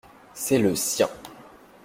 C’est 0.33 0.57
le 0.57 0.73
sien. 0.75 1.07